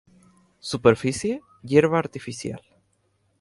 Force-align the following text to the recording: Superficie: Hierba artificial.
Superficie: 0.57 1.41
Hierba 1.61 1.99
artificial. 1.99 2.63